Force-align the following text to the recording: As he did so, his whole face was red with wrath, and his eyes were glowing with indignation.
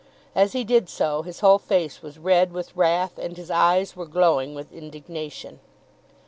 As 0.33 0.53
he 0.53 0.63
did 0.63 0.89
so, 0.89 1.21
his 1.21 1.41
whole 1.41 1.59
face 1.59 2.01
was 2.01 2.17
red 2.17 2.53
with 2.53 2.75
wrath, 2.75 3.19
and 3.19 3.37
his 3.37 3.51
eyes 3.51 3.95
were 3.95 4.07
glowing 4.07 4.55
with 4.55 4.73
indignation. 4.73 5.59